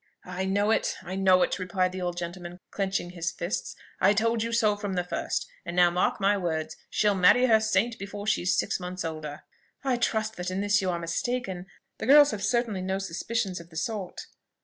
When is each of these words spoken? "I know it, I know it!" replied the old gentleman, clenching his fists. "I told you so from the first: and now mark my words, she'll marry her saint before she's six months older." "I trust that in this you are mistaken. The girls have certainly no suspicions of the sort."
"I 0.25 0.45
know 0.45 0.71
it, 0.71 0.95
I 1.03 1.15
know 1.15 1.43
it!" 1.43 1.59
replied 1.59 1.91
the 1.91 2.01
old 2.01 2.17
gentleman, 2.17 2.57
clenching 2.71 3.11
his 3.11 3.31
fists. 3.31 3.75
"I 3.99 4.15
told 4.15 4.41
you 4.41 4.51
so 4.51 4.75
from 4.75 4.93
the 4.93 5.03
first: 5.03 5.45
and 5.63 5.75
now 5.75 5.91
mark 5.91 6.19
my 6.19 6.39
words, 6.39 6.75
she'll 6.89 7.13
marry 7.13 7.45
her 7.45 7.59
saint 7.59 7.99
before 7.99 8.25
she's 8.25 8.57
six 8.57 8.79
months 8.79 9.05
older." 9.05 9.43
"I 9.83 9.97
trust 9.97 10.37
that 10.37 10.49
in 10.49 10.61
this 10.61 10.81
you 10.81 10.89
are 10.89 10.97
mistaken. 10.97 11.67
The 11.99 12.07
girls 12.07 12.31
have 12.31 12.43
certainly 12.43 12.81
no 12.81 12.97
suspicions 12.97 13.59
of 13.59 13.69
the 13.69 13.77
sort." 13.77 14.25